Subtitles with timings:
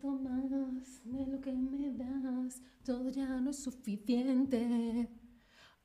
[0.00, 5.08] necesito más de lo que me das, todo ya no es suficiente.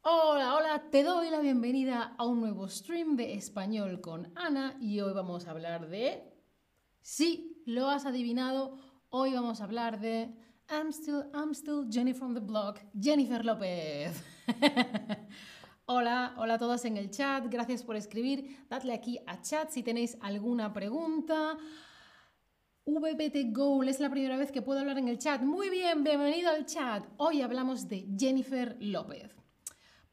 [0.02, 5.02] Hola, hola, te doy la bienvenida a un nuevo stream de español con Ana y
[5.02, 6.24] hoy vamos a hablar de...
[7.02, 8.78] Sí, lo has adivinado,
[9.10, 10.34] hoy vamos a hablar de...
[10.70, 14.24] I'm still, I'm still Jenny from the blog, Jennifer López.
[15.86, 19.84] hola, hola a todos en el chat, gracias por escribir, dadle aquí a chat si
[19.84, 21.58] tenéis alguna pregunta.
[22.88, 25.42] VBT Goal, es la primera vez que puedo hablar en el chat.
[25.42, 27.04] Muy bien, bienvenido al chat.
[27.18, 29.36] Hoy hablamos de Jennifer López.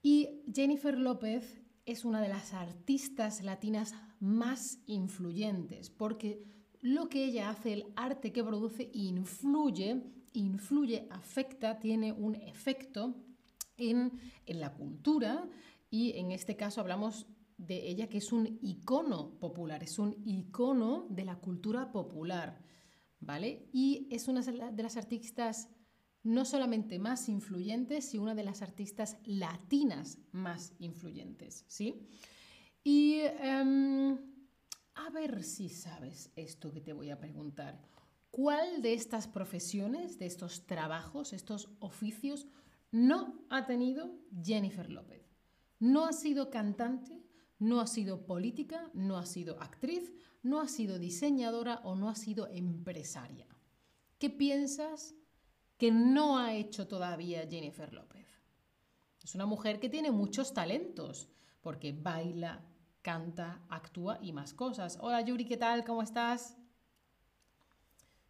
[0.01, 6.43] Y Jennifer López es una de las artistas latinas más influyentes, porque
[6.81, 10.01] lo que ella hace, el arte que produce, influye,
[10.33, 13.15] influye, afecta, tiene un efecto
[13.77, 14.11] en,
[14.45, 15.47] la cultura
[15.89, 21.07] y en este caso hablamos de ella que es un icono popular, es un icono
[21.09, 22.61] de la cultura popular,
[23.19, 23.69] ¿vale?
[23.71, 25.69] Y es una de las artistas
[26.23, 32.07] no solamente más influyentes, sino una de las artistas latinas más influyentes, ¿sí?
[32.83, 34.17] Y em,
[34.95, 37.81] a ver si sabes esto que te voy a preguntar.
[38.31, 42.47] ¿Cuál de estas profesiones, de estos trabajos, estos oficios,
[42.91, 45.35] no ha tenido Jennifer López?
[45.79, 47.21] No ha sido cantante,
[47.59, 52.15] no ha sido política, no ha sido actriz, no ha sido diseñadora o no ha
[52.15, 53.47] sido empresaria.
[54.19, 55.15] ¿Qué piensas
[55.83, 58.25] que no ha hecho todavía Jennifer López.
[59.21, 61.27] Es una mujer que tiene muchos talentos,
[61.59, 62.63] porque baila,
[63.01, 64.97] canta, actúa y más cosas.
[65.01, 65.83] Hola Yuri, ¿qué tal?
[65.83, 66.55] ¿Cómo estás?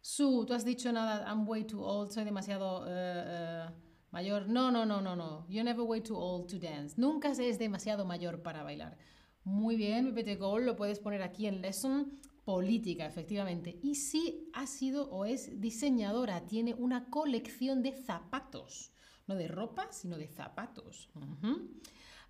[0.00, 3.66] Su, tú has dicho nada, I'm way too old, soy demasiado eh, eh,
[4.10, 4.48] mayor.
[4.48, 5.46] No, no, no, no, no.
[5.48, 6.96] You're never way too old to dance.
[7.00, 8.98] Nunca es demasiado mayor para bailar.
[9.44, 13.78] Muy bien, PPT Gold, lo puedes poner aquí en Lesson política, efectivamente.
[13.82, 18.92] Y sí ha sido o es diseñadora, tiene una colección de zapatos.
[19.26, 21.10] No de ropa, sino de zapatos.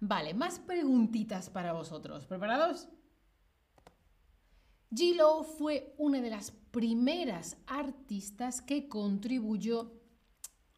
[0.00, 2.26] Vale, más preguntitas para vosotros.
[2.26, 2.88] ¿Preparados?
[4.90, 10.00] G-Lo fue una de las primeras artistas que contribuyó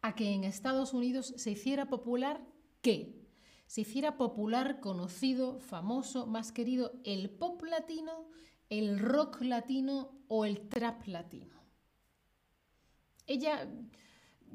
[0.01, 2.41] a que en Estados Unidos se hiciera popular
[2.87, 3.21] ¿qué?
[3.67, 8.29] Se hiciera popular, conocido, famoso, más querido el pop latino
[8.69, 11.57] el rock latino o el trap latino.
[13.27, 13.69] Ella,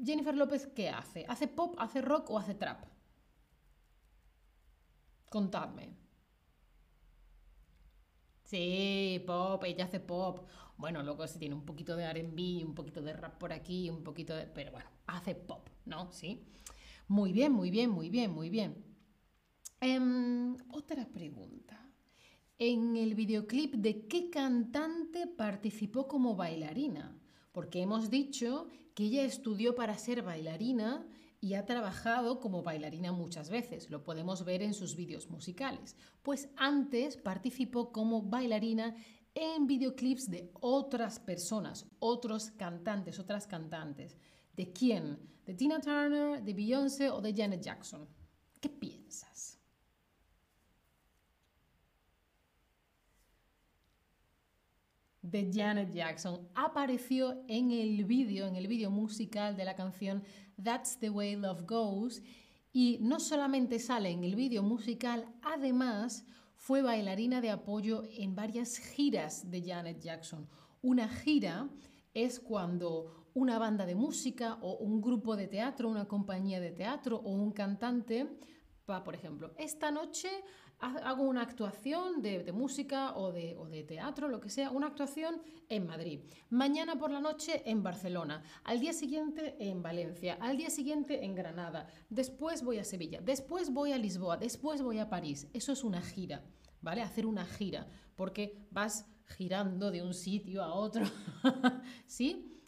[0.04, 1.24] Jennifer López, ¿qué hace?
[1.28, 2.84] ¿Hace pop, hace rock o hace trap?
[5.30, 5.96] Contadme.
[8.44, 10.46] Sí, pop, ella hace pop.
[10.76, 14.02] Bueno, luego se tiene un poquito de RB, un poquito de rap por aquí, un
[14.02, 14.46] poquito de...
[14.46, 16.10] Pero bueno, hace pop, ¿no?
[16.12, 16.44] Sí.
[17.08, 18.84] Muy bien, muy bien, muy bien, muy bien.
[19.80, 21.91] Em, otra pregunta
[22.58, 27.18] en el videoclip de qué cantante participó como bailarina,
[27.52, 31.06] porque hemos dicho que ella estudió para ser bailarina
[31.40, 35.96] y ha trabajado como bailarina muchas veces, lo podemos ver en sus vídeos musicales.
[36.22, 38.94] Pues antes participó como bailarina
[39.34, 44.16] en videoclips de otras personas, otros cantantes, otras cantantes.
[44.56, 45.18] ¿De quién?
[45.46, 48.06] ¿De Tina Turner, de Beyoncé o de Janet Jackson?
[48.60, 49.31] ¿Qué piensas?
[55.32, 60.22] De Janet Jackson apareció en el vídeo, en el vídeo musical de la canción
[60.62, 62.22] That's the Way Love Goes
[62.70, 68.76] y no solamente sale en el vídeo musical, además fue bailarina de apoyo en varias
[68.76, 70.46] giras de Janet Jackson.
[70.82, 71.68] Una gira
[72.12, 77.16] es cuando una banda de música o un grupo de teatro, una compañía de teatro
[77.16, 78.28] o un cantante
[78.88, 80.28] va, por ejemplo, esta noche
[80.82, 86.20] hago una actuación de, música o de, teatro, lo que sea, una actuación en Madrid.
[86.50, 88.42] Mañana por la noche en Barcelona.
[88.64, 90.38] Al día siguiente en Valencia.
[90.40, 91.86] Al día siguiente en Granada.
[92.10, 93.20] Después voy a Sevilla.
[93.22, 94.36] Después voy a Lisboa.
[94.36, 95.46] Después voy a París.
[95.52, 96.44] Eso es una gira,
[96.80, 97.02] ¿vale?
[97.02, 97.86] Hacer una gira.
[98.16, 99.06] Porque vas
[99.36, 101.04] girando de un sitio a otro,
[102.06, 102.61] ¿sí?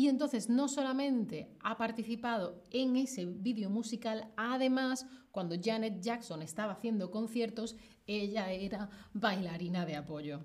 [0.00, 6.72] Y entonces no solamente ha participado en ese vídeo musical, además, cuando Janet Jackson estaba
[6.72, 7.76] haciendo conciertos,
[8.06, 10.40] ella era bailarina de apoyo.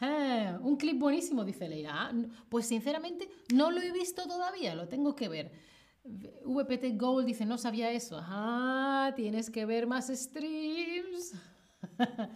[0.00, 1.90] Ah, un clip buenísimo, dice Leila.
[1.92, 2.12] Ah,
[2.48, 5.50] pues sinceramente no lo he visto todavía, lo tengo que ver.
[6.04, 8.20] VPT Gold dice, no sabía eso.
[8.22, 11.32] Ah, tienes que ver más streams.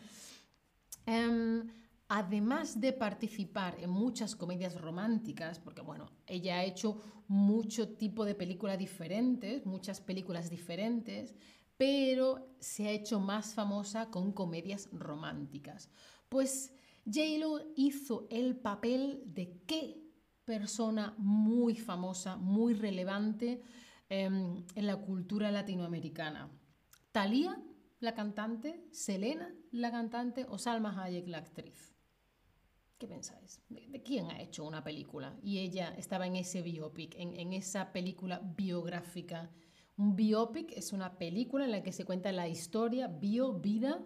[1.08, 1.69] Em,
[2.08, 8.35] además de participar en muchas comedias románticas, porque bueno, ella ha hecho mucho tipo de
[8.35, 11.35] películas diferentes, muchas películas diferentes,
[11.76, 15.91] pero se ha hecho más famosa con comedias románticas.
[16.29, 16.73] Pues
[17.05, 20.00] J-Lo hizo el papel de qué
[20.44, 23.62] persona muy famosa, muy relevante
[24.08, 26.49] em, en la cultura latinoamericana.
[27.11, 27.61] Thalía,
[27.99, 31.95] la cantante, Selena, la cantante o Salma Hayek, la actriz.
[32.98, 33.60] ¿Qué pensáis?
[33.69, 35.38] ¿De, quién ha hecho una película?
[35.43, 39.50] Y ella estaba en ese biopic, en, esa película biográfica.
[39.96, 44.04] Un biopic es una película en la que se cuenta la historia, bio, vida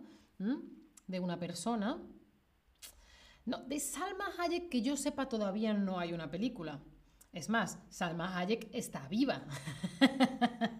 [1.06, 2.02] de una persona
[3.44, 6.80] no, de Salma Hayek que yo sepa todavía no hay una película.
[7.32, 9.44] Es más, Salma Hayek está viva.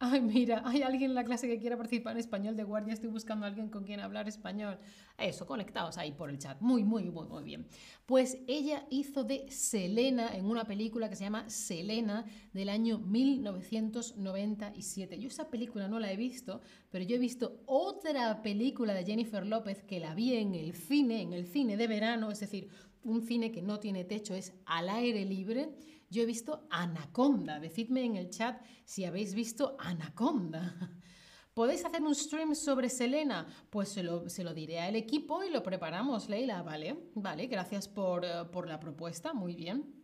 [0.00, 2.94] Ay, mira, hay alguien en la clase que quiera participar en español de guardia.
[2.94, 4.78] Estoy buscando a alguien con quien hablar español.
[5.18, 6.60] Eso, conectados ahí por el chat.
[6.60, 7.66] Muy, muy, muy, muy bien.
[8.06, 15.18] Pues ella hizo de Selena en una película que se llama Selena del año 1997.
[15.18, 16.60] Yo esa película no la he visto,
[16.90, 21.22] pero yo he visto otra película de Jennifer López que la vi en el cine,
[21.22, 22.68] en el cine de verano, es decir,
[23.04, 25.74] un cine que no tiene techo, es al aire libre
[26.10, 27.60] yo he visto Anaconda.
[27.60, 30.74] Decidme en el chat si habéis visto Anaconda.
[31.54, 33.46] ¿Podéis hacer un stream sobre Selena?
[33.68, 36.62] Pues se lo, diré al equipo y lo preparamos, Leila.
[36.62, 39.94] Vale, vale, gracias por, eh, por la propuesta, muy bien.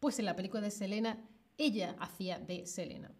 [0.00, 1.24] Pues en la película de Selena,
[1.56, 3.10] ella hacía de Selena.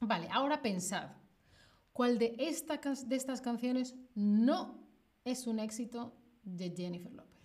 [0.00, 1.10] Vale, ahora pensad,
[1.92, 4.88] ¿cuál de, de estas canciones no
[5.24, 7.37] es un éxito de Jennifer Lopez?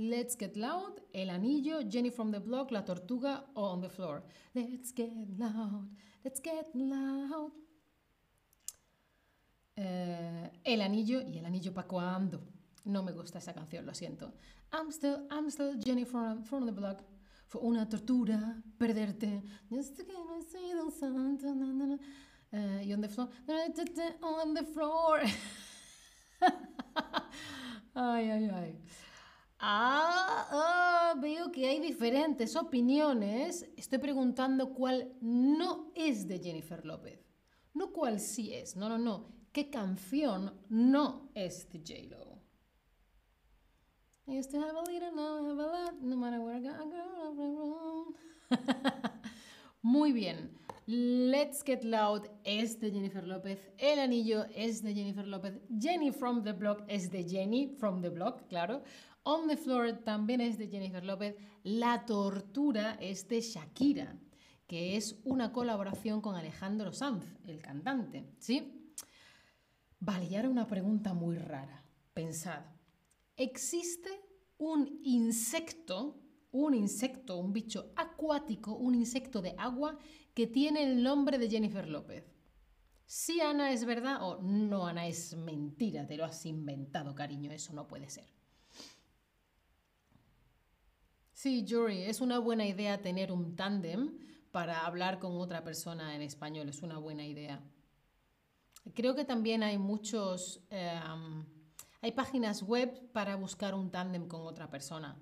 [0.00, 4.22] Let's Get Loud, El Anillo, Jenny from the Block, La Tortuga o On the Floor.
[4.54, 5.90] Let's get loud,
[6.22, 7.50] let's get loud.
[9.74, 12.40] Eh, el Anillo y El Anillo pa' cuando.
[12.84, 14.34] No me gusta esa canción, lo siento.
[14.72, 17.02] I'm still, I'm still Jenny from, from the Block.
[17.48, 19.42] Fue una tortura perderte.
[19.68, 20.04] Just uh,
[22.84, 23.30] y On the Floor.
[24.22, 25.22] On the Floor.
[27.94, 28.80] ay, ay, ay.
[29.60, 33.68] Ah, ah, veo que hay diferentes opiniones.
[33.76, 37.18] Estoy preguntando cuál no es de Jennifer López.
[37.74, 38.76] No cuál sí es.
[38.76, 39.32] No, no, no.
[39.52, 42.38] ¿Qué canción no es de J-Lo?
[49.82, 50.56] Muy bien.
[50.86, 53.58] Let's Get Loud es de Jennifer López.
[53.76, 55.60] El anillo es de Jennifer López.
[55.78, 58.82] Jenny from the Block es de Jenny from the Block, claro.
[59.30, 61.36] On the Floor también es de Jennifer López.
[61.62, 64.18] La Tortura es de Shakira,
[64.66, 68.24] que es una colaboración con Alejandro Sanz, el cantante.
[68.38, 68.94] ¿Sí?
[70.00, 71.84] Vale, y ahora una pregunta muy rara.
[72.14, 72.62] Pensad,
[73.36, 74.08] ¿existe
[74.56, 79.98] un insecto, un insecto, un bicho acuático, un insecto de agua
[80.32, 82.24] que tiene el nombre de Jennifer López?
[83.04, 87.74] Si Ana es verdad o no, Ana es mentira, te lo has inventado, cariño, eso
[87.74, 88.37] no puede ser.
[91.38, 94.18] Sí, Yuri, es una buena idea tener un tándem
[94.50, 97.62] para hablar con otra persona en español, es una buena idea.
[98.92, 101.46] Creo que también hay muchos, em,
[102.00, 105.16] hay páginas web para buscar un tándem con otra persona.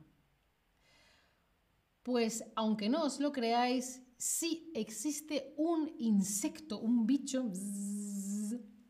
[2.03, 7.45] Pues aunque no os lo creáis, sí existe un insecto, un bicho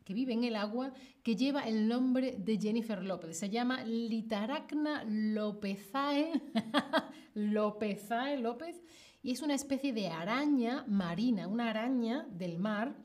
[0.06, 0.92] que vive en el agua,
[1.24, 3.36] que lleva el nombre de Jennifer López.
[3.36, 6.30] Se llama Litaracna lopezae,
[7.34, 8.80] lopezae López,
[9.20, 12.96] y es una especie de araña marina, una araña del mar,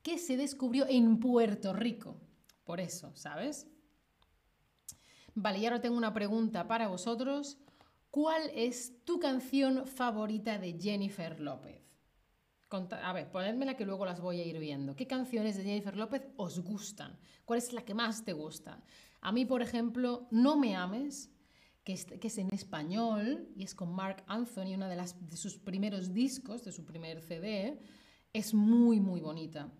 [0.00, 2.20] que se descubrió en Puerto Rico.
[2.62, 3.66] Por eso, ¿sabes?
[5.34, 7.58] Vale, y ahora tengo una pregunta para vosotros.
[8.12, 11.82] ¿Cuál es tu canción favorita de Jennifer López?
[12.70, 14.96] A ver, ponedmela que luego las voy a ir viendo.
[14.96, 17.16] ¿Qué canciones de Jennifer López os gustan?
[17.44, 18.82] ¿Cuál es la que más te gusta?
[19.20, 21.30] A mí, por ejemplo, No me ames,
[21.84, 26.64] que es, en español y es con Mark Anthony, una de, de sus primeros discos,
[26.64, 27.78] de su primer CD,
[28.32, 29.70] es muy, muy bonita.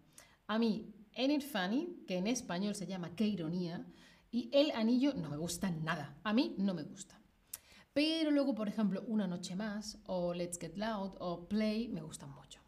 [0.46, 3.86] A mí, Ain't It Funny, que en español se llama Qué ironía,
[4.30, 6.18] y El Anillo no me gusta nada.
[6.24, 7.20] A mí no me gusta.
[7.92, 12.30] Pero luego, por ejemplo, Una Noche Más, o Let's Get Loud, o Play, me gustan
[12.30, 12.63] mucho.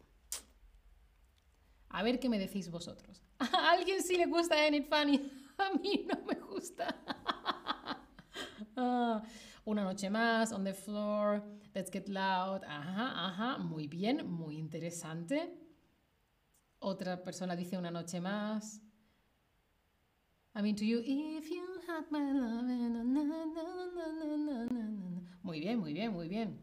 [1.89, 3.21] A ver qué me decís vosotros.
[3.39, 5.31] ¿A alguien sí le gusta Ain't It Funny?
[5.57, 6.95] A mí no me gusta.
[8.79, 9.23] Ah,
[9.65, 12.63] una noche más, on the floor, let's get loud.
[12.63, 15.51] Ajá, ajá, muy bien, muy interesante.
[16.79, 18.81] Otra persona dice una noche más.
[20.55, 22.63] I mean to you, if you had my love.
[25.43, 26.59] Muy bien, muy bien, muy bien.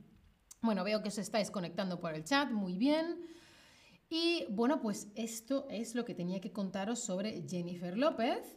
[0.62, 3.20] Bueno, veo que os estáis conectando por el chat, muy bien.
[4.16, 8.56] Y bueno, pues esto es lo que tenía que contaros sobre Jennifer López.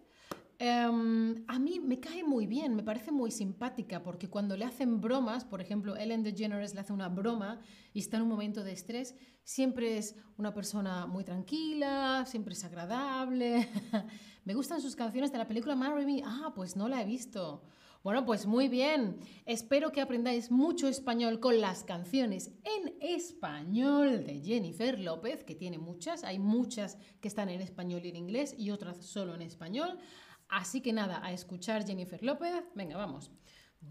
[0.59, 5.01] Em, a mí me cae muy bien, me parece muy simpática, porque cuando le hacen
[5.01, 7.59] bromas, por ejemplo, Ellen DeGeneres le hace una broma
[7.91, 12.63] y está en un momento de estrés, siempre es una persona muy tranquila, siempre es
[12.63, 13.67] agradable.
[14.45, 16.21] me gustan sus canciones de la película Marry Me.
[16.23, 17.63] Ah, pues no la he visto.
[18.07, 19.19] Bueno, pues muy bien.
[19.45, 25.77] Espero que aprendáis mucho español con las canciones en español de Jennifer López, que tiene
[25.77, 26.23] muchas.
[26.23, 29.99] Hay muchas que están en español y en inglés y otras solo en español.
[30.47, 32.63] Así que nada, a escuchar Jennifer López.
[32.75, 33.29] Venga, vamos.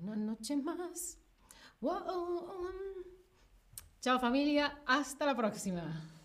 [0.01, 1.19] Una noche más.
[4.01, 6.16] Chao familia, hasta la próxima.